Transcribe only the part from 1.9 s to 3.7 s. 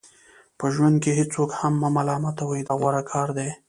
ملامتوئ دا غوره کار دی.